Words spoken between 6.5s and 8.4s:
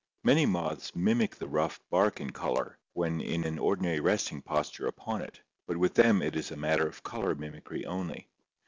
matter of color mimicry only.